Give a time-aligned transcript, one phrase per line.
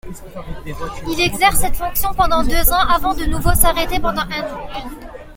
[1.07, 4.67] Il exerce cette fonction pendant deux ans avant de nouveau s'arrêter pendant un an.